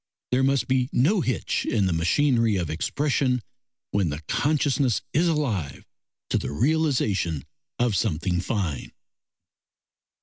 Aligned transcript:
There 0.31 0.41
must 0.41 0.67
be 0.67 0.89
no 0.91 1.21
hitch 1.21 1.63
in 1.63 1.85
the 1.85 1.93
machinery 1.93 2.55
of 2.55 2.71
expression 2.71 3.43
when 3.91 4.09
the 4.09 4.19
consciousness 4.21 5.03
is 5.13 5.27
alive 5.27 5.85
to 6.31 6.39
the 6.39 6.51
realisation 6.51 7.45
of 7.77 7.95
something 7.95 8.41
fine. 8.41 8.93